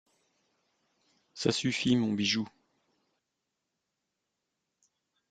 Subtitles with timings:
[1.35, 2.49] Ça suffit, mon bijou.